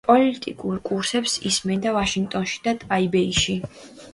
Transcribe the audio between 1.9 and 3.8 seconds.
ვაშინგტონში და ტაიბეიში.